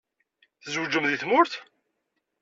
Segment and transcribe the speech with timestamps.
[0.63, 1.53] Tzewǧem deg tmurt?